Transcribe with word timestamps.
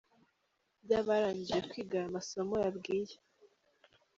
ry’abarangije 0.83 1.57
kwiga 1.69 1.95
aya 1.99 2.15
masomo 2.15 2.53
yabwiye. 2.63 3.15